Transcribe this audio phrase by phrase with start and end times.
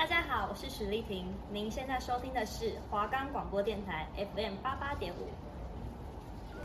[0.00, 5.28] 大家好，我是许丽婷，您现在收听的是华冈广播电台 FM 八八点五。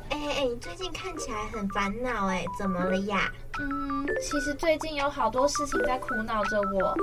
[0.08, 3.30] 哎哎最近看起来很烦恼哎，怎么了呀？
[3.60, 6.96] 嗯，其实最近有好多事情在苦恼着我。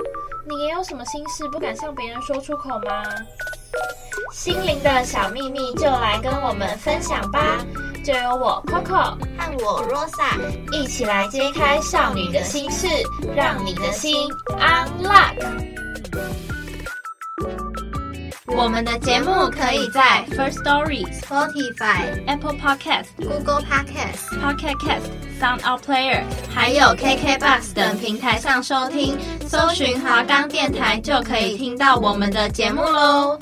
[0.49, 3.03] 你也有什么心事不敢向别人说出口吗？
[4.31, 7.63] 心灵的小秘密就来跟我们分享吧！
[8.03, 10.39] 就由我 Coco 和我 Rosa
[10.71, 12.87] 一起来揭开少女的心事，
[13.35, 15.72] 让你的心 unlock。
[18.55, 29.17] 我们的节目可以在 First Story、Spotify、Apple Podcast、Google Podcast、Pocket Cast、Sound Out Player，还有 KKBox 等平台上收听，
[29.47, 33.39] 搜寻华冈电台就可以听到我们的节目喽。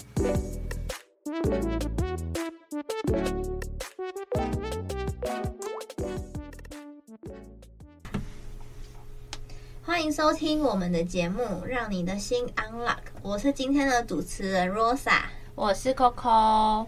[9.92, 12.96] 欢迎收听我们的节目，让你的心 unlock。
[13.22, 15.24] 我是今天的主持人 Rosa，
[15.54, 16.88] 我是 Coco。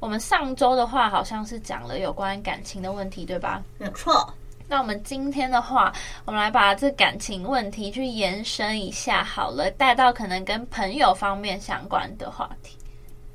[0.00, 3.62] 我们上周的话好像是讲了有关感情的问题，对吧？
[3.78, 4.28] 没错。
[4.66, 5.92] 那我们今天的话，
[6.24, 12.76] 我们来把这感情问题去延伸一下，好了，带到可能跟朋友方面相关的话题，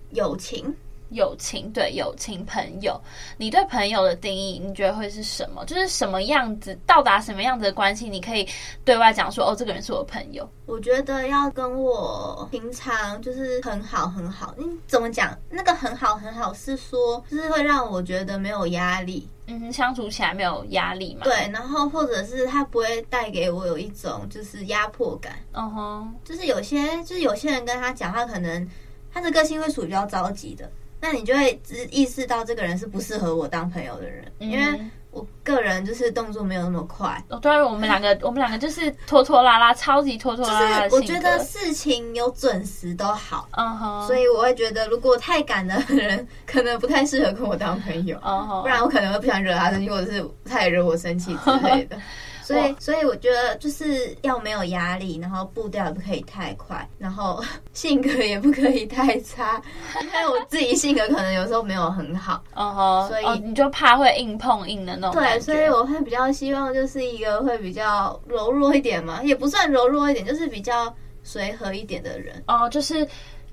[0.09, 0.75] 友情。
[1.09, 2.99] 友情，对，友情朋友，
[3.37, 5.63] 你对朋友的定义，你觉得会是什么？
[5.65, 8.47] 就是什么样子，到达什么样子的关系，你可以
[8.83, 10.47] 对外讲说，哦，这个人是我朋友。
[10.65, 14.53] 我觉得要跟我平常就是很好很好。
[14.57, 15.37] 你怎么讲？
[15.49, 21.21] 那个很好很好是说，就是会让我觉得没有压力，嗯，相处起来没有压力嘛？
[21.23, 25.37] 对，然后或者是他不会带给我有一种就是压迫感。
[25.53, 28.69] 嗯哼，就是有些就是有些人跟他讲话，可能
[29.13, 30.69] 他的个性会属于比较着急的。
[30.99, 34.79] 那你就会意识到这个人是不适合我当朋友的人，嗯、因为
[35.11, 37.23] 我个人就是动作没有那么快。
[37.29, 40.83] 哦，对，我们两个， 我们两个就是拖拖拉拉，超级拖拖拉拉。
[40.83, 44.05] 就是我觉得事情有准时都好，嗯哼。
[44.07, 48.61] 所以我会觉得，如果太赶的人，可能不太适合跟我当朋友，嗯哼。
[48.61, 51.97] 不然我可能会不想惹他生气，或者是他也惹我生气之类的。
[52.47, 57.43] 所以，所以我觉得就是要没有压力，然后步调也不可以太快，然后
[57.73, 59.61] 性格也不可以太差。
[60.01, 65.21] 因为我自己性格可能有时候没有很好，哦吼，所以、哦、你就怕会硬碰硬的那种。
[65.21, 72.41] 对，所以我会比较希望就是一个会比较柔弱一点嘛，也不算柔弱一点，就是比较随和一点的人。
[72.47, 73.05] 哦，就是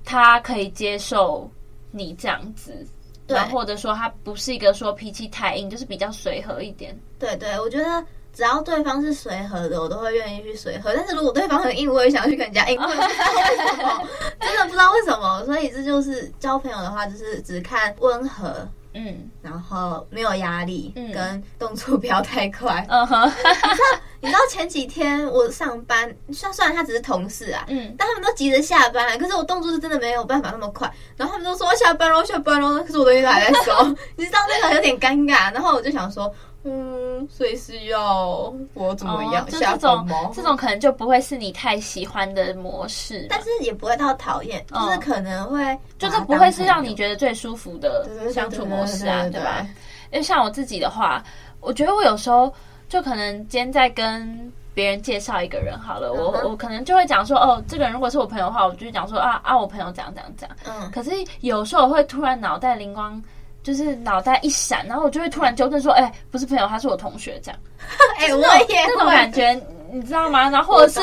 [0.05, 1.51] 他可以接受
[1.91, 2.87] 你这样子，
[3.27, 6.97] 对，或者说他不是一个说脾气太硬，就是比较随和一点。
[7.19, 8.01] 对对，我觉得。
[8.35, 10.93] 只要对方是随和的，我都会愿意去随和。
[10.93, 12.77] 但是如果对方很硬，我也想去跟人家硬。
[12.77, 14.07] 不知道为什么，
[14.41, 15.45] 真的不知道为什么。
[15.45, 22.85] 所以这就是交朋友的话，就是只看温和，嗯，然后没有压力，嗯，跟动作不要太快。
[22.89, 30.91] 嗯哼，你知道，你知道前几天我上班，虽虽然他只是同事啊，嗯，但他们都急着下班，可是我动作是真的没有办法那么快。
[31.15, 33.71] 然后他们都说我下班喽，下班喽，可是我东西还在收，
[34.17, 35.53] 你知道那个有点尴尬。
[35.53, 36.29] 然后我就想说。
[36.67, 39.45] 嗯，所以是要我怎么样？
[39.45, 49.65] 就这种这种可能就不会是你太喜欢的模式，但是也不会到讨厌，就是可能会，就是不会是让你觉得最舒服的相处模式啊，对吧？
[50.11, 51.23] 因为像我自己的话，
[51.59, 52.51] 我觉得我有时候
[52.89, 60.57] 就可能今天在跟别人介绍一个人好了，我我可能就会讲说，哦，这个人如果是我朋友的话，我就讲说啊啊，我朋友怎样怎样怎样。
[60.65, 61.11] 嗯，可是
[61.41, 63.21] 有时候我会突然脑袋灵光。
[63.65, 67.59] 就是脑袋一闪，然后我就会突然纠正说：“哎、欸，不是朋友，他是我同学。”这样，
[68.19, 69.59] 哎、欸，我也那种感觉，
[69.91, 70.47] 你知道吗？
[70.51, 71.01] 然后或者是，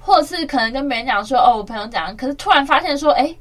[0.00, 3.38] 或者是可能跟别人讲说：“哦，我朋友讲。”可是突然发现说：“哎、欸，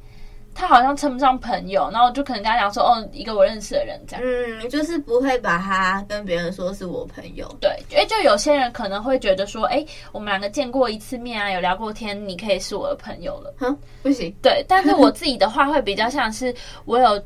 [0.54, 7.48] 他好像称不上朋友。”然后我就可能跟他讲说：“哦，一个我认识的人。”这样，嗯，就是不会把他跟别人说是我朋友。
[7.62, 14.36] 对，因为就有些人可能会觉得说：“哎、欸，我们两个见过一次面啊，有聊过天，你可以是我的朋友了。”哼，不行。
[14.42, 17.24] 对，但是我自己的话会比较像是我有。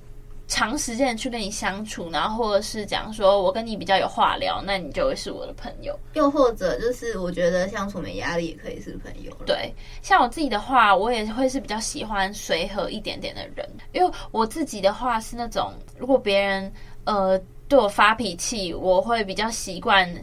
[0.51, 5.97] 长时间去跟你相处，然后或者是讲说我跟你比较有话聊，那你就会是我的朋友。
[6.13, 9.31] 又或者就是我觉得相处没压力，也可以是朋友。
[9.45, 16.69] 对，像我自己的话，我也会是比较喜欢随和一点点的人，因为我自己的话是那种，如果别人
[17.06, 17.39] 呃
[17.69, 20.13] 对我发脾气，我会比较习惯。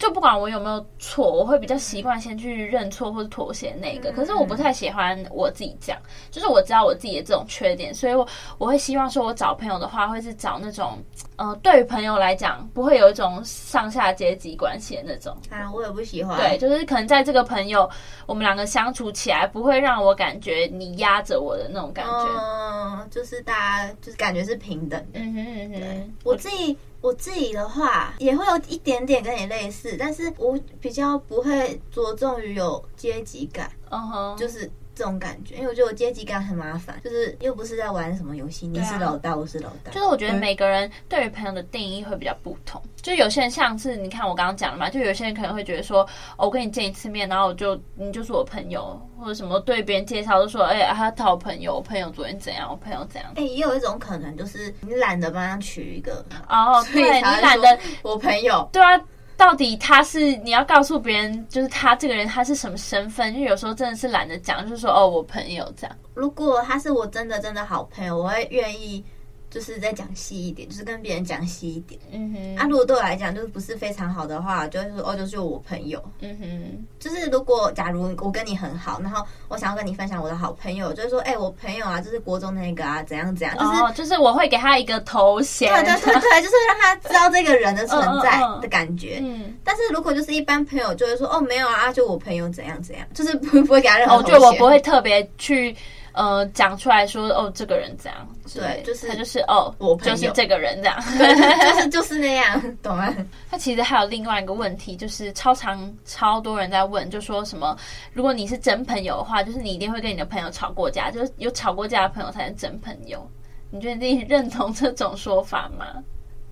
[0.00, 4.10] 就不管我有没有错，我会比较习惯先去认错或者妥协那个。
[4.12, 6.00] 可是我不太喜欢我自己这样，
[6.30, 8.26] 就是我知道我自己的这种缺点，所以我
[8.56, 10.98] 我会希望说，我找朋友的话，会是找那种，
[11.36, 15.36] 呃，对于朋友来讲，不会有一种上下阶级关系的那种。
[15.50, 16.34] 啊，我也不喜欢。
[16.38, 17.86] 对，就是可能在这个朋友，
[18.24, 22.26] 我们两个相处起来，不会让我感觉你压着我的那种感觉。
[22.40, 25.20] 嗯，就是大家就是感觉是平等的。
[25.20, 26.74] 嗯哼嗯哼，我自己。
[27.00, 34.70] 我自己的话也会有一点点跟你类似，但是我比较不会着重于有阶级感，嗯哼，就是。
[35.00, 39.90] 这种感觉，因为我觉得我阶级感很麻烦，就是又不是在玩什么游戏，你是老大，我是老大。
[39.90, 46.02] 就是我觉得每个人对于朋友的定义会比较不同，就有些人像是你看我刚刚讲了嘛，就有些人可能会觉得说，
[46.36, 53.30] 哦，我跟你见一次面，然后我就你就是我朋友，或者什么对别人介绍都说，哎、欸，他讨我朋友，我朋友昨天怎样，我朋友怎样。
[53.36, 59.00] 哎、欸，也有一种可能就是你懒得帮他取一个哦，对你懒得我朋友，对啊。
[59.40, 63.32] 到底他是你要告诉别人，就是他这个人他是什么身份？
[63.32, 65.96] 因为有时候真的是懒得讲，就是说哦，我朋友这样。
[66.12, 69.02] 如果他是我真的真的好朋友，我会愿意。
[69.50, 72.00] 就是再讲细一点，就是跟别人讲细一点。
[72.12, 76.00] 嗯哼，啊，如果对我来讲就是不是非常好的话，就是说哦，就是我朋友。
[76.20, 89.18] 嗯哼，就是如果假如我跟你很好，然后我想要跟你分享我的好朋友，就是说，哎、欸，我朋友啊，就是国中那个啊，怎样怎样，就是、哦、就是我会给他一个头衔，对对对对，就是让他知道这个人的存在的感觉。
[89.20, 94.36] 嗯， 嗯，但是如果就是一般朋友，就会说哦，没有啊，就我朋友怎样怎样，就是不不会给他任何头衔。
[94.36, 95.74] 哦，就我不会特别去。
[96.12, 103.14] 呃，讲出来说哦，这个人这样，对，就是他就是哦，我就是这个人这样， 对，就是就是那样，懂吗？
[103.50, 107.76] 那其实还有另外一个问题，就是超常超多人在问，就说什么，
[108.12, 113.24] 如果你是真朋友的话，就是你一定会跟你的朋友吵过架，就是有吵过架的朋友才是真朋友。
[113.70, 115.86] 你觉得你 认同这种说法吗？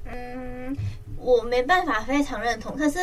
[0.05, 0.77] 嗯，
[1.19, 2.99] 我没办法非常认同，可是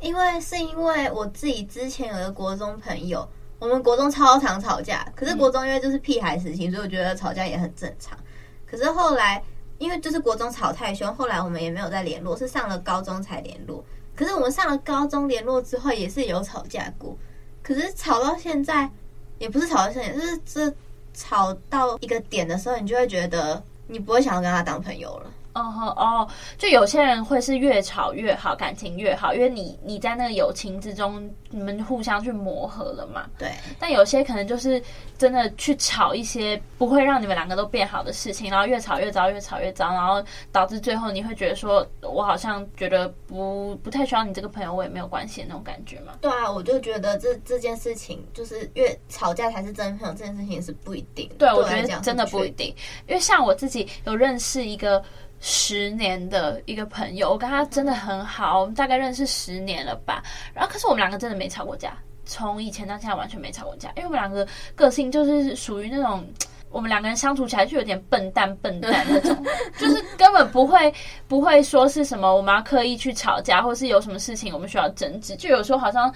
[0.00, 3.28] 因为是因为我自己之前有个国中朋友。
[3.58, 8.16] 我们国中超常吵架，可是国中因为就是屁孩时期，所以我觉得吵架也很正常。
[8.64, 9.42] 可是后来，
[9.78, 13.84] 因为就是国中吵太凶，后来我们也没有再联络，是上了高中才联络。
[14.14, 17.16] 可是我们上了高中联络之后，也是有吵架过。
[17.62, 18.90] 可是吵到现在，
[19.38, 20.74] 也不是吵到现在，就是这
[21.14, 25.30] 吵到一个点的时候，你就会觉得你不会想要跟他当朋友了。
[25.62, 33.26] 哦哦，就有些人会是越吵越好，感情越好，因为你你在那个友情之中，你们互相去磨合了嘛。
[33.38, 33.50] 对。
[33.78, 34.82] 但有些可能就是
[35.16, 40.22] 真的去吵一些不会让你们两个都变好的事情，然后越吵越糟，越吵越糟，然后
[40.52, 46.14] 导致最后你会觉得说，我好像觉得不不太需要你这个朋友，我也没有关系的那种感觉嘛。
[46.20, 51.30] 对啊，我就觉得这这件事情就是越吵架才是真朋友，这件事情是不一定。
[51.38, 52.74] 对，我觉得真的不一定，
[53.06, 55.02] 因为像我自己有认识一个。
[55.40, 60.22] 十年的一个朋友，我跟他真的很好，我们大概认识十年了吧。
[60.52, 63.88] 然后，可是我们两个真的没吵过架，从以前到现在完全没吵过架。
[63.96, 66.26] 因为我们两个个性就是属于那种，
[66.70, 69.44] 我们两个人相处起来就有点笨蛋笨蛋那种，
[69.78, 70.92] 就是根本不会
[71.28, 75.36] 不会说是什么我们要刻意去吵架，或是有什么事情我们需要争执。
[75.36, 76.12] 就有时候好像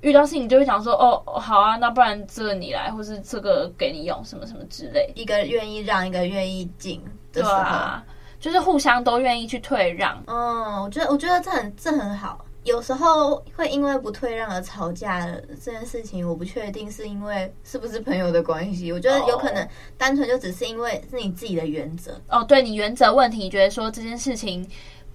[0.00, 5.10] 遇到事情就会想说，哦，好啊，那不然这个你来，或是这个给你用，什么什么之类。
[5.14, 7.00] 一个愿意让，一个愿意进。
[7.32, 8.04] 对啊
[8.38, 12.44] 就是互相都愿意去退让，嗯，我觉得我觉得这很这很好。
[12.64, 18.92] 有时候会因为不退让而吵架的这件事情，我不确定是因为是不是朋友的关系。
[18.92, 19.66] 我觉得有可能
[19.96, 22.20] 单纯就只是因为是你自己的原则。
[22.28, 24.68] 哦，对你原则问题，你觉得说这件事情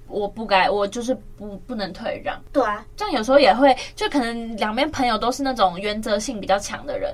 [0.07, 2.41] 我不该，我就是不不能退让。
[2.53, 7.13] 对啊，这样有时候也会，就可能两边朋友都是那种原则性比较强的人。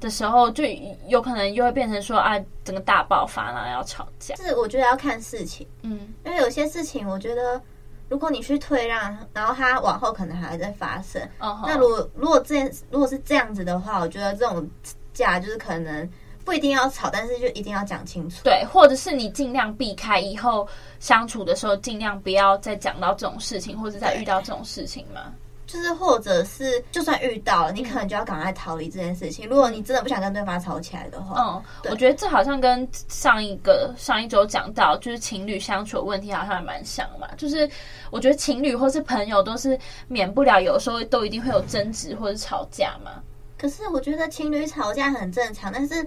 [0.00, 0.64] 的时候，就
[1.06, 4.34] 有可能又会变成说啊，整个大爆发了，要吵架。
[4.36, 7.60] 是我觉得要看事情，嗯，因为有些事情，我觉得
[8.08, 11.20] 如果你去退让，然后他往后可能还会再发生。
[11.38, 14.68] 哦，那如果如果这如果是这样子的话，我觉得这种
[15.12, 16.08] 架就是可能
[16.44, 18.42] 不一定要吵，但是就一定要讲清楚。
[18.42, 20.66] 对，或者是你尽量避开以后
[20.98, 25.32] 相处的时候，尽量不要再讲到这种事情，或者再遇到这种事情嘛。
[25.70, 29.48] 就是，或者是，就算遇到了，你可能就要赶快逃离这件事情。
[29.48, 31.62] 如果你真的不想跟对方吵起来的话，嗯，
[31.92, 37.28] 我觉得这好像跟上一个上一周讲到，就是情侣相处的问题好像还蛮像嘛。
[37.36, 37.70] 就是
[38.10, 43.22] 我觉得情侣或是朋友都是免不了有时候都一定会有争执或者吵架嘛。
[43.56, 46.04] 可是我觉得情侣吵架很正常，但是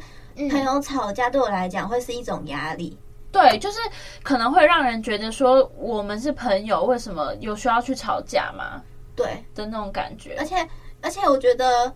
[0.49, 2.97] 朋友吵架对我来讲会是一种压力。
[3.31, 3.79] 对，就是
[4.23, 8.81] 可能会让人觉得说，我们是朋友，为什么有需要去吵架吗？
[9.15, 10.55] 对的那种感觉，而且
[11.01, 11.93] 而且我觉得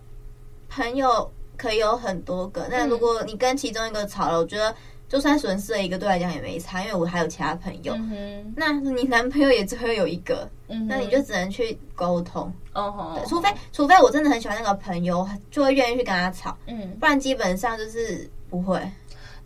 [0.68, 2.66] 朋友可以有很多个。
[2.70, 4.74] 那如果你跟其中一个吵了，我觉得
[5.08, 7.94] 就算损失了一个，对来讲也没差，因为我还有其他朋友。
[7.94, 12.52] 嗯，那你男朋友也只会有一个，嗯，那你就只能去沟通。
[12.74, 16.56] 哦吼，除非除非我真的很喜欢那个朋友，就会愿意去跟他吵。
[16.66, 18.80] 嗯，不然基本上就是不会。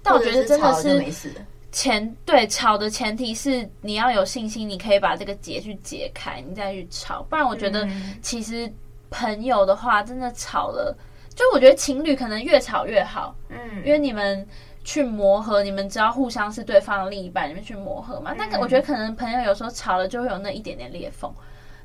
[0.03, 1.33] 但我觉得真的是没事。
[1.73, 7.23] 前对吵的前提是你要有信心，你可以把这个结去解开，你再去吵。
[7.31, 7.89] 不然我觉得
[8.21, 8.71] 其实
[9.11, 10.95] 朋友的话，真的吵了，
[11.35, 14.47] 就我觉得情侣可能越吵越好，嗯，因为你们
[14.85, 18.35] 去磨合，你们知道互相是对方的另一半，你们去磨合嘛。
[18.37, 21.33] 那个我觉得可能朋友有时候吵了就会有那一点点裂缝，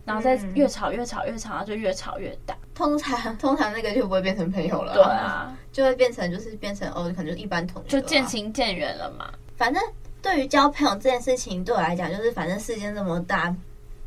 [0.04, 2.54] 然后再越吵越吵越吵，然后就越吵越大。
[2.76, 9.32] 通常通常那个就不会变成朋友了，对啊，就会变成就是变成哦，可能就一般同学，就渐行渐远了嘛。
[9.58, 9.84] 反正
[10.22, 13.54] 对于交朋友这件事情，对我来讲，就是反正世界这么大。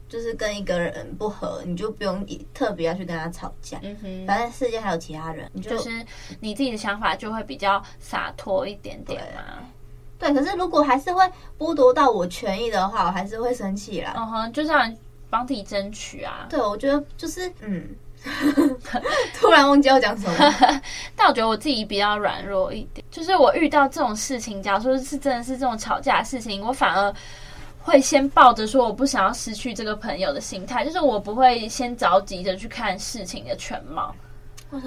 [0.08, 3.78] 就是跟一个人不合，你就不用特别要去跟他吵架。
[3.84, 6.04] 嗯哼，反正世界还有其他人，你就，就是
[6.40, 9.62] 你自己的想法就会比较洒脱一点点嘛。
[10.18, 11.24] 对，可是如果还是会
[11.56, 14.14] 剥夺到我权益的话，我还是会生气啦。
[14.16, 14.92] 嗯哼，就这样
[15.30, 16.48] 帮自己争取啊。
[16.50, 17.90] 对，我觉得就是嗯，
[19.34, 20.80] 突然忘记要讲什么。
[21.16, 27.14] 但我觉得我自己比较软弱一点，就是我遇到这种事情，假如说是真的是这种吵架的事情，我反而。
[27.82, 34.14] 会先抱着说我不想要失去这个朋友的心态，就是我不会先着急着去看事情的全貌，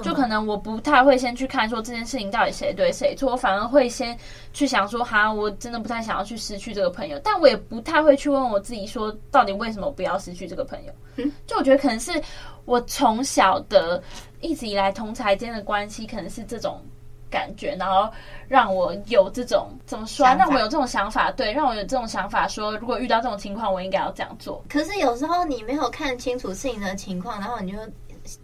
[0.03, 4.15] 就可能我不太会先去看说这件事情到底谁对谁错，我反而会先
[4.53, 12.11] 去想说哈，我真的不太想要去失去这个朋友，但我也不太会去问我自己说到底为什么我不要失去这个朋友，就我觉得可能是
[12.65, 14.01] 我从小的
[14.41, 16.79] 一直以来同才间的关系可能是这种。
[17.29, 18.07] 感觉，然后
[18.47, 20.23] 让我有这种怎么说？
[20.35, 24.63] 让我有这种想法，对，让我有这种想法，说如果遇到这种情况，我应该要这样做。
[24.69, 27.79] 可是有时候你没有看清楚事情的情况，然后你就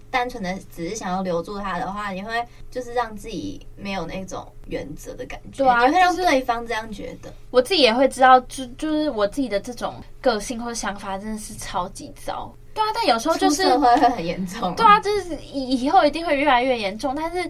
[0.10, 7.32] 单纯的只是想要留住他的话，你会就是让自己没有那种原则的感觉，对啊，你会让对方这样觉得。
[7.52, 12.52] 我自己也会知道，就就是我自己的这种个性或者想法真的是超级糟。
[12.80, 14.74] 对啊，但有时候就是会会很严重。
[14.76, 17.50] 对啊，就是以以后一定会越来越严重，但是。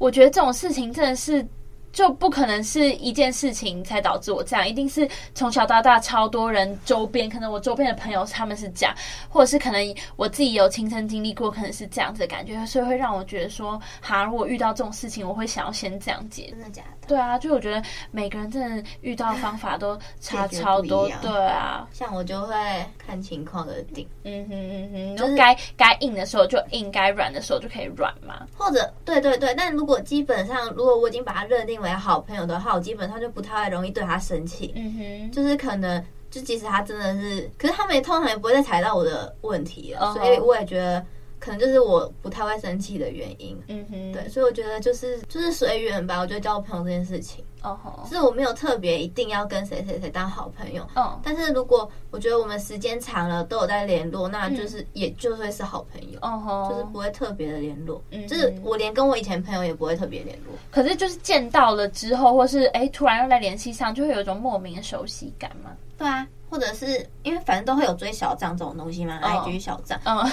[0.00, 1.46] 我觉得这种事情真的是
[1.92, 8.94] 就不可能是一件事情才导致我这样，一定是从小到大超多人周边，可能我周边的朋友他们是这样，
[9.28, 16.48] 或者是可能我自己有亲身经历过，可能是这样子的感觉，所以会让我觉得说，哈，如果遇到这种事情，我会想要先这样解。
[16.50, 17.08] 真的假的？
[17.08, 17.82] 对啊，就我觉得
[18.12, 21.88] 每个人真的遇到的方法都差超多，对啊。
[21.92, 22.54] 像我就会
[22.98, 28.46] 看情况而定，嗯哼嗯哼，就该该硬的时候就硬，该软的时候就可以软嘛。
[28.56, 34.72] 或者对对对，但如果基本上如果我已经把它认定为好朋友的话，我基本上就不太容易对他生气。
[34.76, 41.04] 嗯哼，就是可能就即使他真的是，可是他们也通常也不会再踩到我的问题了，所以我也觉得。
[41.40, 46.20] 可能就是我不太会生气的原因，嗯哼，对，所以我觉得就是就是随缘吧。
[46.20, 66.26] 我觉得交朋友这件事情，哦吼，是我没有特别一定要跟谁谁谁当好朋友，哦，但是如果我觉得我们时间长了都有在联络，那就是也就会是好朋友，哦吼，就是不会特别的联络，嗯，就是我连跟我以前朋友也不会特别联络，可是就是见到了之后，或是哎突然又在联系上，就会有一种莫名的熟悉感嘛，对啊。
[66.50, 70.26] 或者是因为反正都会有追小账这种东西嘛，IG 小账，嗯，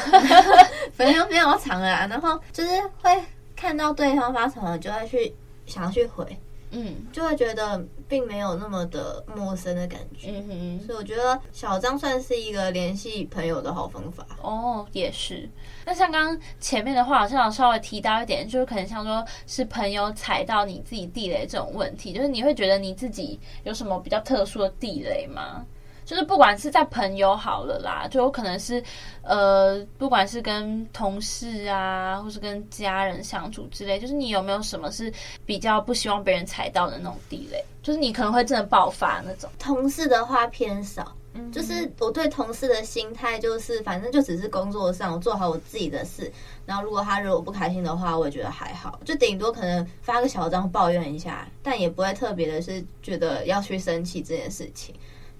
[0.92, 2.70] 粉丝没有长了啊，然后就是
[3.02, 3.24] 会
[3.56, 5.34] 看到对方发什么，就会去
[5.68, 6.26] 想要去回，
[6.72, 14.26] 嗯，就会觉得并没有那么的陌生的感觉，嗯哼，所以我觉得小账算是一个联系朋友的好方法。
[14.42, 15.48] 哦，也是。
[15.86, 25.66] 那像刚刚前面的话，好像有稍微提到一点，就是可能像说是朋友踩到你自己地雷这种问题，就是你会觉得你自己有什么比较特殊的地雷吗？
[26.08, 28.82] 就是不管是在朋友好了啦，就有可能是，
[29.24, 35.12] 呃，不管是跟同事啊，或是跟家人相处之类，就是你有没有什么是
[35.46, 37.62] 比较不希望别人踩到的那种地雷？
[37.84, 39.50] 就是你可能会真的爆发那种。
[39.60, 46.32] 同事的话偏少，嗯，就是我对同事的心态就是，反正就只是工作上我做好我自己的事，
[46.66, 54.96] 然后如果他惹我不开心的话，我也觉得还好，就顶多可能发个小张抱怨一下，但也不会特别的是觉得要去生气这件事情。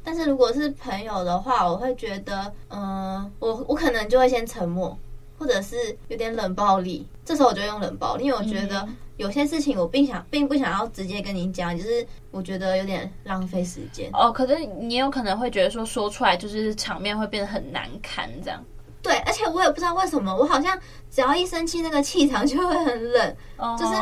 [0.08, 4.98] 但是如果是朋友的话，我会觉得，嗯、呃，我我可能就会先沉默，
[5.38, 5.76] 或者是
[6.08, 7.06] 有点冷暴力。
[7.26, 8.88] 这时候我就用冷暴力，因为我觉得
[9.18, 14.10] 有些事情我并想并不想要直接跟你讲，就是我觉得有点浪费时间。
[14.14, 18.64] 哦，可是你有可能会觉得说说出来就是场面会变得很难堪，这样。
[19.02, 20.80] 对，而且我也不知道为什么，我好像
[21.12, 23.94] 只要一生气，那个气场就会很冷，哦、就是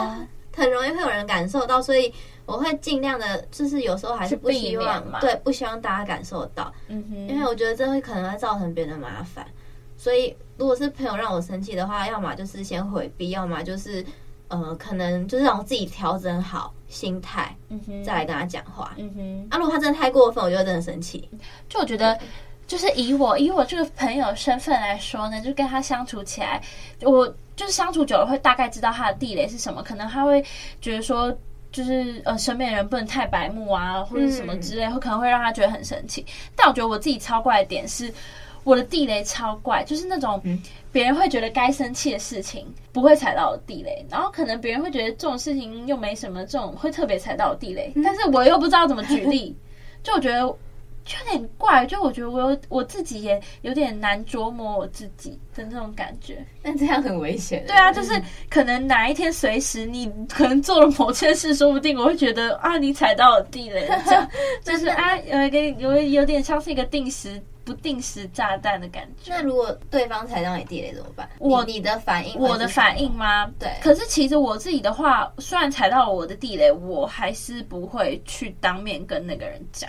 [0.55, 2.13] 很容易会有人感受到，所以。
[2.45, 9.45] 我会尽量的，就是有时候还是不希望，对，不希望大家感受到，嗯哼，因为我觉得这会可能会造成别人的麻烦，
[9.97, 14.05] 所以如果是朋友让我生气的话，要么就是先回避，要么就是
[14.47, 21.27] 呃，可能就是让我自己调整好心态，嗯哼，再来跟他讲话，嗯哼，啊，如果他真的太过分，我就会真的生气。
[21.67, 22.15] 就我觉得，
[22.67, 26.61] 就是以我以我这个朋友身份来说呢，就跟他相处起来，
[27.01, 30.45] 我就是相处久了会大概知道他的地雷是什么，可能他会
[30.79, 31.35] 觉得说。
[31.75, 36.25] 就是呃，身边人不能太白目啊，或者什么之类，会、嗯、可能会让他觉得很生气。
[36.55, 38.09] 但我觉得我自己超怪的点是，
[38.63, 40.41] 我的地雷超怪，就是那种
[40.89, 49.53] 别人会觉得该生气的事情不会踩到地雷，然后可能别人会觉得这种事情又没什么，这种会特别踩到地雷，但是我又不知道怎么举例。
[50.01, 50.55] 就我觉得
[51.05, 56.43] 就有点怪，就我觉得我有我自己也有点难琢磨我自己的那种感觉。
[56.63, 57.63] 但这样很危险。
[57.67, 58.19] 对啊，就是
[58.49, 64.27] 可能哪一天随时你可能做了某件事，说不定我会觉得啊，你踩到了地雷， 这样
[64.63, 69.31] 就是啊，有一个有有点像是一个定时不定时炸弹的感觉。
[69.31, 71.29] 那如果对方踩到你地雷怎么办？
[71.37, 73.45] 我你，你的反应，我的反应吗？
[73.59, 73.69] 对。
[73.79, 79.87] 可是其实我自己的话，虽然踩到了我的地雷，我还是不会去当面跟那个人讲。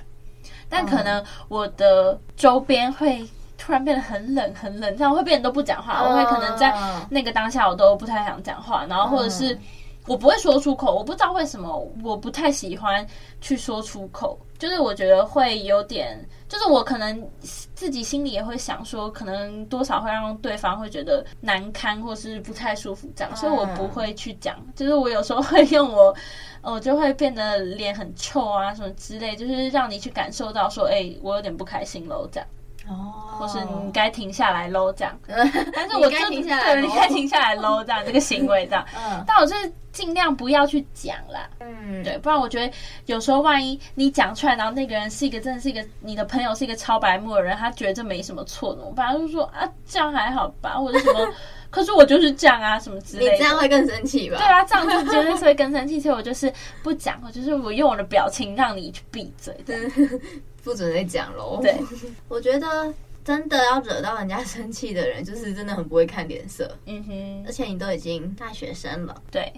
[0.68, 3.26] 但可能我的周边会
[3.58, 6.02] 突然变得很冷很冷，这样会变得都不讲话。
[6.02, 6.74] 我会可能在
[7.10, 9.58] 那个当下我都不太想讲话，然后或者是
[10.06, 10.94] 我不会说出口。
[10.94, 13.06] 我不知道为什么我不太喜欢
[13.40, 17.30] 去说出口，就是我觉得会有点，就是我可能
[17.74, 24.56] 自己心里也会想说，可能多少会让对方会觉得难堪或是不太舒服这样，所以我不会去讲。
[24.74, 26.14] 就是我有时候会用我。
[26.66, 32.48] 我就会变得脸很臭啊，什么之类，就是让你去感受到说，哎、欸，我有点不开心喽，这样。
[32.88, 33.12] 哦。
[33.38, 35.14] 或是你该停下来喽，这样。
[35.74, 38.84] 但是我该停下来，对，你该停下来喽， 这样这个行为这样。
[38.96, 39.22] 嗯。
[39.26, 41.46] 但我就是尽量不要去讲啦。
[41.60, 42.02] 嗯。
[42.02, 42.72] 对，不然我觉得
[43.04, 51.28] 有时候万一你讲出来，然后那个人是一个真的是一个你的朋友，是一个超白目的人，他觉得这没什么错的，反正就说啊，这样还好吧， 或者什么。
[51.68, 53.32] 可是我就是这样啊，什么之类的。
[53.32, 54.38] 你这样会更生气吧？
[54.38, 56.50] 对啊，这样就绝对是会更生气，所以我就是
[56.82, 59.54] 不讲，我就是我用我的表情让你去闭嘴，
[60.66, 61.60] 不准再讲喽。
[61.62, 61.76] 对，
[62.26, 62.92] 我觉得
[63.24, 66.76] 真的要惹到人家生气的人，就是真的很不会看脸色。
[66.86, 69.52] 嗯哼，而且你都已经大学生了，对。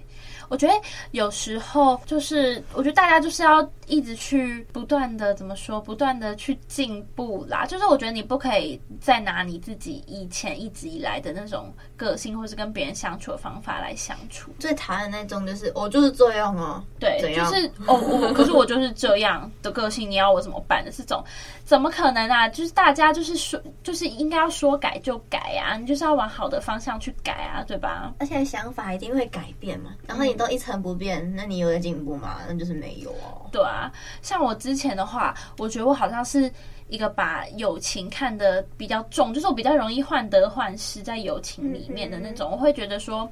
[0.49, 0.75] 我觉得
[1.13, 7.67] 有时候就是，我觉得大家就是要一直去不断的怎么说，不断的去进步啦。
[7.67, 14.51] 就是我觉得你不可以再拿你自己以前一直以来的那种个性，或是跟别人相处的方法来相处。
[14.59, 21.23] 最讨厌那种就是我就是这样啊，对，就是哦，我可是我就是这样的个性，你要我怎么办的这种。
[21.65, 22.49] 怎么可能啊？
[22.49, 28.11] 就是大家就是说，就是应该要说改就改啊，你就是要往好的方向去改啊，对吧？
[28.21, 29.91] 而且想法一定会改变嘛。
[30.07, 32.39] 然后你都一成不变，嗯、那你有在进步吗？
[32.49, 33.45] 那就是没有哦。
[33.53, 33.93] 对啊，
[34.23, 36.51] 像我之前的话，我觉得我好像是
[36.89, 42.51] 一个把友情看得比较重，就是我比较容易患得患失在友情里面的那种。
[42.51, 43.31] 嗯、我会觉得说，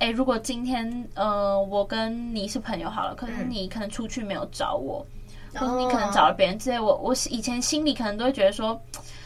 [0.00, 5.06] 哎，如果今天呃我跟你是朋友好了，可是你可能出去没有找我。
[5.54, 8.78] 或者你可能找了别人之类，我我以前心里可能都会觉得说，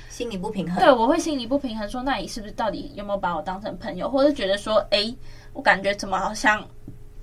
[0.09, 0.79] 心里不平衡。
[0.79, 5.12] 对，我会心里不平衡，说那你是不是到底有没有把我当成朋友，或者觉得说，哎，
[5.53, 6.65] 我感觉怎么好像。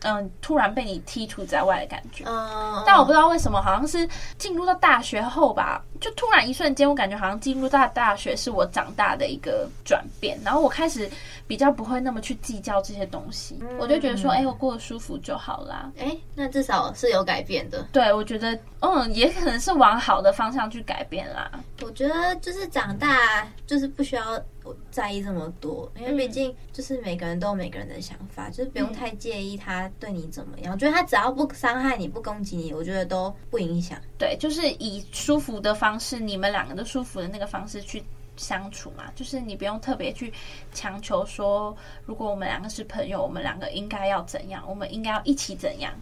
[0.04, 2.24] 嗯，突然被你剔除在外的感觉。
[2.28, 10.40] 嗯，但我不知道为什么，好像是进入到大学后吧，就突然一瞬间，我感觉好像进入到大学是我长大的一个转变。
[10.46, 11.10] 然后我开始
[11.48, 15.92] 比较不会那么去计较这些东西，嗯、我就觉得说，哎、欸，我过得舒服就好啦。
[15.98, 17.82] 哎、欸，那至少是有改变的。
[17.92, 21.50] 对，我觉得，嗯，也可能是往好的方向去改变啦。
[21.82, 24.40] 我觉得就是长大，就是不需要。
[24.90, 30.74] 在意这么多，因为毕竟就是每个人都有每个人的想法，嗯、就是不用太介意他对你怎么样。
[30.74, 34.00] 我觉得他只要不伤害你，不攻击你，我觉得都不影响。
[34.18, 38.04] 对，就是以舒服的方式，你们两个都舒服的那个方式去
[38.36, 39.12] 相处嘛。
[39.16, 40.32] 就是你不用特别去
[40.74, 41.76] 强求说，
[42.06, 45.94] 如果我们两个是朋友，我们两个应该要怎样，我们应该要一起怎样。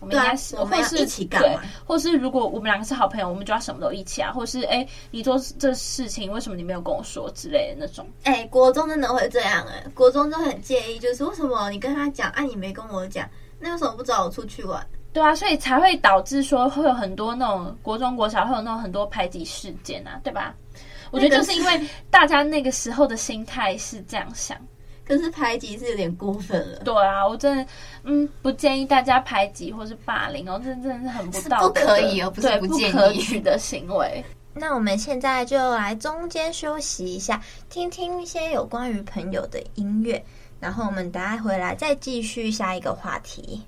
[0.00, 8.06] 我们应该是，或是一起干，对，或是如果我们两个是好朋友，我们就要什么都一起啊，或是哎、欸，你做这事情，为什么你没有跟我说之类的那种。
[8.24, 14.84] 哎、欸，国中真的会这样哎、欸，国中就很介意，就是为什么你跟他讲，哎、啊，你没跟我讲，那为什么不找我出去玩？
[15.12, 20.54] 对啊，所以才会导致说会有很多那种国中国小会有那种很多排挤事件啊，对吧？
[21.10, 24.56] 我觉得就是因为大家那个时候的心态是这样想。
[25.10, 26.78] 可是排挤是有点过分了。
[26.84, 27.66] 对啊，我真的
[28.04, 34.24] 嗯不建议大家排挤或是霸凌哦，这真的是很不道德，不可以哦，不是不建议，不可取的行为。
[34.54, 40.24] 那我们现在就来中间休息一下，听听一些有关于朋友的音乐，
[40.60, 43.64] 然后我们等下回来再继续下一个话题。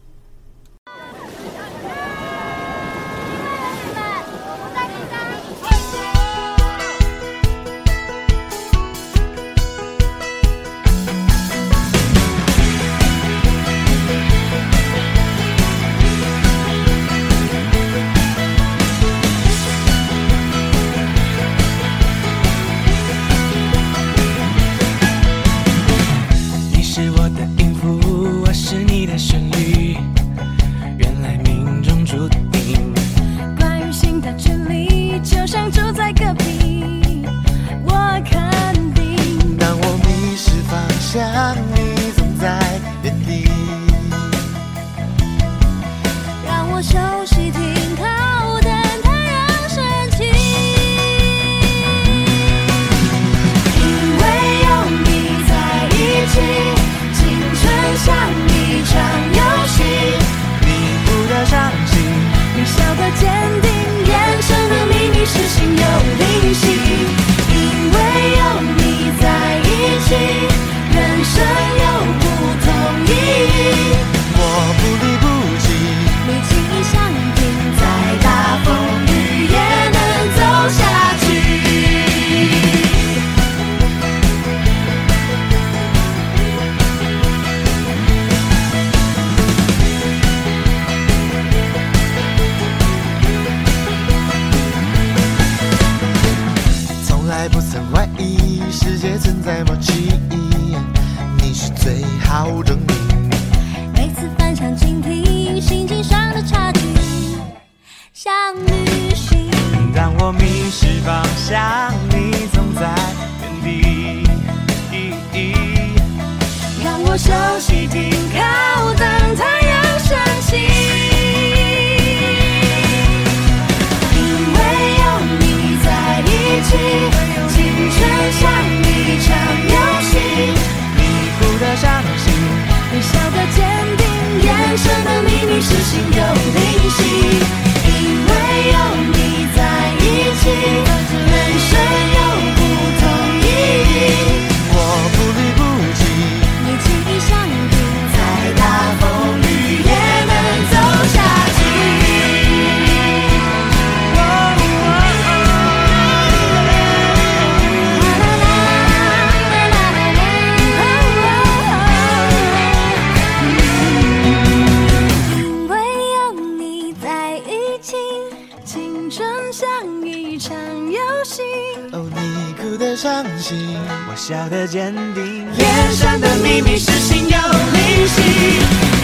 [174.08, 178.22] 我笑得坚定，脸上的秘密是心有灵犀。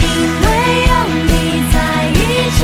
[0.01, 0.07] 因
[0.41, 0.47] 为
[0.87, 0.91] 有
[1.27, 1.29] 你
[1.71, 1.77] 在
[2.15, 2.17] 一
[2.57, 2.59] 起，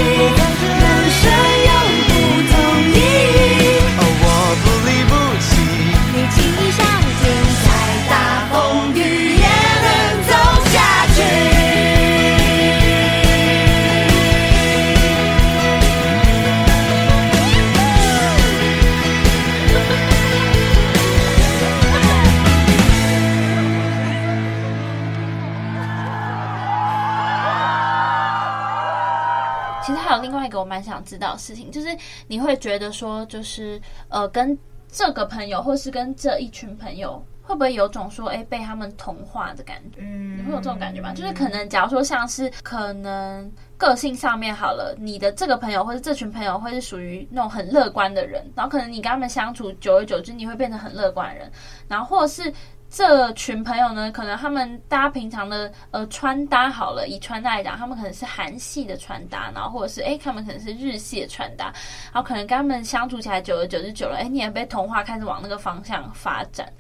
[30.96, 31.88] 想知道的事情，就是
[32.28, 33.80] 你会觉得说，就是
[34.10, 39.98] 呃，跟这个朋友，或是跟这一群朋友，会不会有种说，哎，被他们同化的感觉？
[40.00, 41.14] 嗯，你会有这种感觉吗？
[41.14, 51.52] 就是可能，假如说像是可能个性上面好了，你的这个朋友或者这群朋友会是属于那种很乐观的人，然后可能你跟他们相处久而久之，你会变成很乐观的人，
[51.90, 52.54] 然后或者是。
[52.96, 61.66] 这群朋友呢，可能他们大家平常的呃穿搭好了，以穿搭来讲，他们可能是韩系的穿搭，然后或者是哎，他们可能是日系的穿搭，
[62.14, 66.72] 然后可能跟他们相处起来久而久之久了，哎，你也被同化，开始往那个方向发展，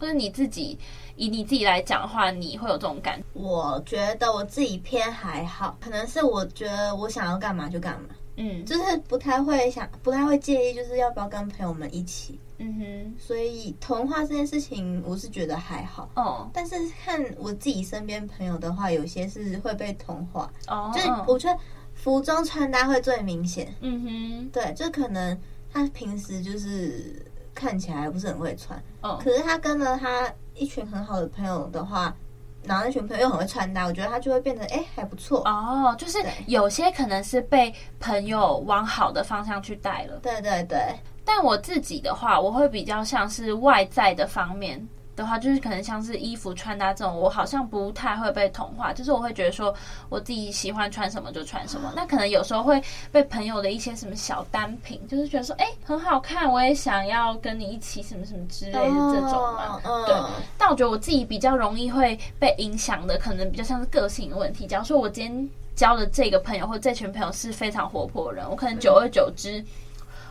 [0.00, 0.76] 或者你自己
[1.14, 3.24] 以你自己来讲的话，你会有这种感觉？
[3.32, 12.40] 我觉得我自己偏还好，可能是我觉得我想要干嘛就干嘛，嗯，就是不太会想，不太会介意，就是要不要跟朋友们一起。
[12.64, 16.48] 嗯哼，所以童话这件事情，我是觉得还好哦。
[16.52, 20.92] 但是看我自己身边朋友的话，有些是会被同化哦。
[20.94, 21.58] 就是我觉得
[21.92, 23.74] 服装穿搭会最明显。
[23.80, 25.36] 嗯哼，对，就可能
[25.72, 32.14] 他平时就是看起来不是很会穿，哦，可是他跟了他一群很好的朋友的话，
[32.62, 35.94] 然后那群朋友又很会穿搭，我觉得他就会变得哎还不错哦。
[35.98, 40.18] 就是有些可能是被朋友往好的方向去带了。
[40.22, 40.78] 对对对。
[41.24, 48.92] 但我自己的话，我会比较像是外在的方面的话，就是可能像是衣服穿搭这种，我好像不太会被同化。
[48.92, 49.72] 就是我会觉得说，
[50.08, 51.92] 我自己喜欢穿什么就穿什么。
[51.94, 52.82] 那可能有时候会
[53.12, 59.80] 被朋友的一些什么小单品，就是觉得说，哎，很好看，我也想要跟你一起什么什么之类的这种嘛。
[60.06, 60.16] 对。
[60.58, 64.66] 但我觉得我自己比较容易会被影响的，可能比较像是个性的问题。
[64.66, 69.62] 假如说我今天交的这个朋友或这群朋友是非常活泼的人，我可能久而久之。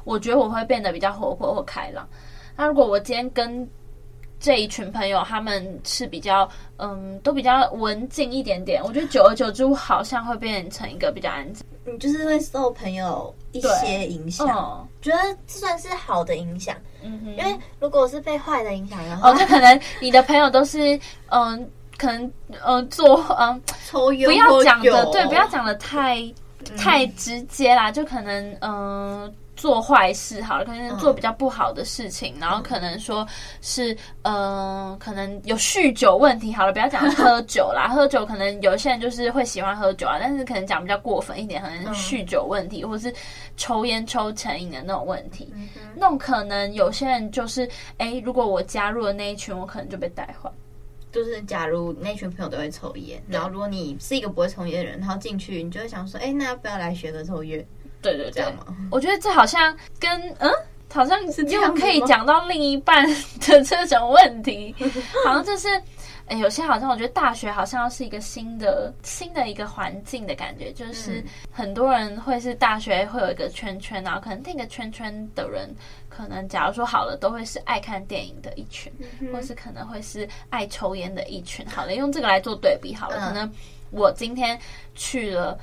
[0.03, 2.07] 我觉得我会变得比较活泼或开朗。
[2.55, 3.67] 那如果我今天跟
[4.39, 11.63] 这一群朋友，他们是比较嗯，都比较文静一点点，我觉得久而久之，我好像会变成一个比较安静。
[11.85, 16.75] 你就是会受朋友一些影响，嗯、觉得这算是好的影响。
[17.03, 22.31] 嗯哼，因为如果是被坏的影响的话，哦，就可能你的朋友都是嗯，可能
[22.65, 23.61] 嗯做嗯
[24.25, 29.31] 不要讲的对，不要讲的太、嗯、太直接啦，就可能嗯。
[29.62, 33.24] 做坏事好了，可能做比较不好的事情，嗯、然后可能说
[33.62, 33.93] 是，
[34.24, 43.13] 嗯、呃，可能有酗酒问题好了，不要讲喝酒啦，喝酒可能有些人就是会喜欢喝酒啊，但是可能讲比较过分一点，可能是酗酒问题，嗯、或是
[43.56, 47.69] 抽烟抽成瘾的那种问题，嗯、那种可能有些人就是，
[48.00, 50.50] 哎，如果我加入了那一群，我可能就被带坏。
[51.12, 57.63] 就是假如那群朋友都会抽烟，然后如果你是一个不会抽烟的人，然后进去，你就会想说，哎，那要不要来学个抽烟？
[58.01, 58.43] 对对对，
[58.89, 60.51] 我觉得这好像跟嗯，
[60.91, 64.75] 好像又可以讲到另一半的这种问题，
[65.23, 65.69] 好像就是，
[66.25, 75.73] 诶有些好像我觉得大学好像是一个新的新的一个环境的感觉，就是很多人会是大学会有一个圈圈，然后可能那个圈圈的人，
[76.09, 81.65] 可能假如说好了，都会是爱看电影的一群，嗯、或是可能会是爱抽烟的一群。
[81.67, 83.49] 好了，用这个来做对比好了，可能
[83.91, 84.59] 我今天
[84.95, 85.57] 去了。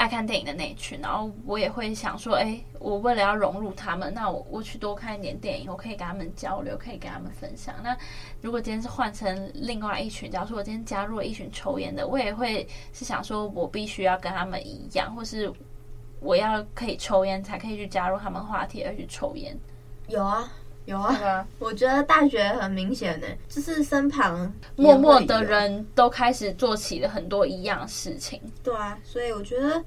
[0.00, 7.74] 爱看电影的那一群，然后我也会想说，哎，我为了要融入他们，那我我去多看一点电影，我可以跟他们交流，可以跟他们分享。
[7.82, 7.94] 那
[8.40, 15.52] 如果今天是换成另外一群，假如说我今天加入了一群抽烟的，我也会是想说，我必须要跟他们一样，或是
[16.20, 19.54] 我要可以抽烟才可以去加入他们话题而去抽烟。
[20.08, 20.50] 有啊，
[20.90, 28.40] 有啊，啊我觉得大学很明显呢，就是身旁默默的人都开始做起了很多一样事情。
[28.62, 29.82] 对啊，所以我觉得。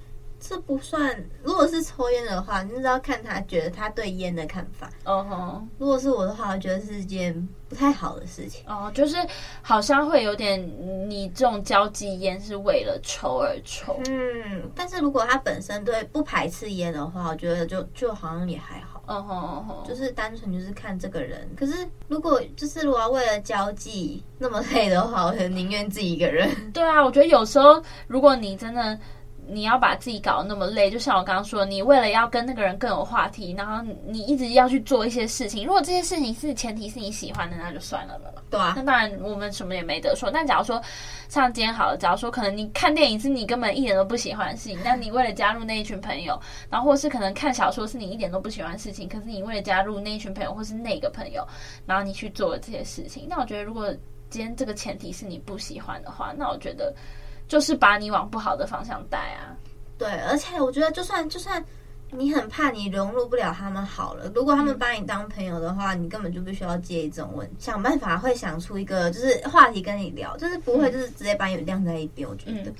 [0.45, 4.89] 这不算，如果是抽烟的话，你就是要看他觉得他对烟的看法。
[5.05, 8.61] 哦吼，如果是我的话，我觉得是一件不太好的事情。
[8.67, 9.15] 哦，就是
[9.61, 10.61] 好像会有点，
[11.09, 13.97] 你这种交际烟是为了抽而抽。
[14.09, 18.92] 嗯，但是如果他本身对不排斥烟的话，我觉得就就好像也还好。
[19.05, 21.47] 哦吼哦吼，就是单纯就是看这个人。
[21.57, 26.49] 可是如果就是如果要为了交际那么累的话，我很宁愿自己一个人。
[26.71, 28.97] 对啊，我觉得有时候如果你真的。
[29.47, 35.65] 你要把自己搞得那么累，就像我刚刚说，你为了要跟那个人更有话题，然后你一直要去做一些事情。
[35.65, 38.33] 如果这些事情是前提是你喜欢的，那就算了了。
[38.49, 40.29] 对啊，那当然我们什么也没得说。
[40.31, 40.81] 但假如说
[41.27, 51.45] 像今天好了，假如说可能你看电影是你根本一点都不喜欢的事情，但你为了加入那一群朋友，然后或是可能看小说是你一点都不喜欢的事情，可是你为了加入那一群朋友或是那个朋友，
[51.85, 53.93] 然后你去做了这些事情，那我觉得如果
[54.29, 56.93] 今天这个前提是你不喜欢的话，那我觉得。
[57.53, 59.53] 就是把你往不好的方向带啊！
[59.95, 61.63] 对，而且我觉得，就算就算
[62.09, 72.27] 你很怕你融入不了他们好了，如果他们把你当朋友的话，嗯、你根本就不需要介意这种问题，想办法会想出一个就是话题跟你聊，就是不会就是直接把你晾在一边。
[72.27, 72.71] 我觉得。
[72.71, 72.75] 嗯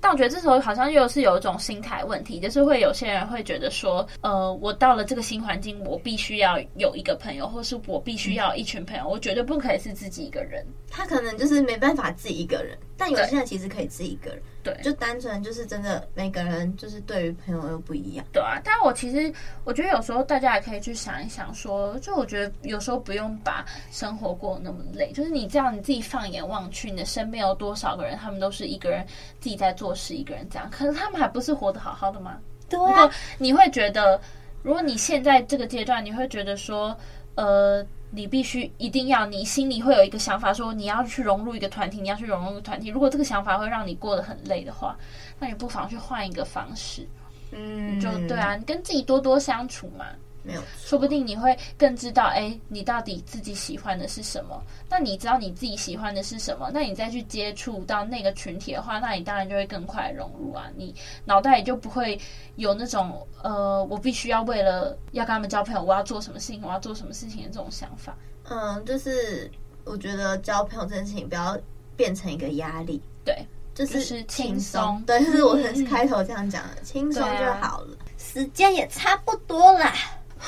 [0.00, 10.64] 但我觉得这时候好像又是有一种心态问题，就是会有些人会觉得说，呃，我到了这个新环境，我必须要有一个朋友，或是我必须要一群朋友，我绝对不可以是自己一个人。
[10.90, 14.42] 他可能就是没办法自己一个人，但有些人其实可以自己一个人。
[14.66, 18.26] 对，就单纯就是真的每个人就是对于朋友又不一样。
[18.32, 29.06] 对啊，但我其实我觉得有时候大家也可以去想一想说，说就我觉得有时候不用把生活过得那么累，就是你这样你自己放眼望去，你的身边有多少个人，他们都是一个人
[29.38, 32.38] 自己在做事，一个人这样，可是他们还不是活得好好的吗？
[32.68, 32.84] 对啊。
[32.86, 34.20] 如果你会觉得，
[34.62, 36.96] 如果你现在这个阶段，你会觉得说，
[37.36, 37.86] 呃。
[38.10, 42.88] 你必须一定要，你心里会有一个想法，说你要去融入一个团体，你要去融入一个团体。
[42.88, 44.96] 如果这个想法会让你过得很累的话，
[45.38, 47.06] 那你不妨去换一个方式。
[47.52, 50.06] 嗯，就对啊，你跟自己多多相处嘛。
[50.46, 54.62] 没有，说不定你会更知道，哎，你到底自己喜欢的是什么？
[54.88, 56.70] 那你知道你自己喜欢的是什么？
[56.72, 60.70] 那你再去接触到那个群体的话，那你当然就会更快融入啊。
[60.76, 62.18] 你脑袋也就不会
[62.54, 68.16] 有那种，呃，我必须要为了要跟他们交朋友，我要做什么事情，我要做什么事情的这种想法。
[68.48, 69.50] 嗯，就是
[69.84, 71.58] 我觉得交朋友这件事情不要
[71.96, 75.02] 变成一个压力，对，就是轻松。
[75.04, 77.96] 对，就是我很开头这样讲的，嗯、轻松就好了。
[77.96, 79.92] 啊、时间也差不多啦。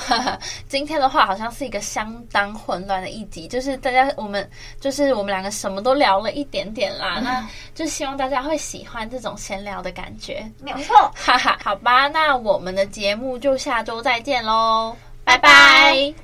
[0.67, 4.47] 今天的话好像是一个相当混乱的一集，就是大家我们
[4.79, 16.13] 就是我们两个什么都聊了一点点啦，嗯、那就希望大家会喜欢这种闲聊的感觉，没有错， 哈哈，好吧，那我们的节目就下周再见喽，拜拜。